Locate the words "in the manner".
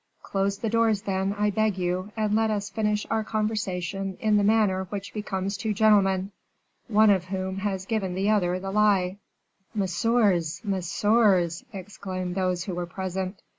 4.19-4.85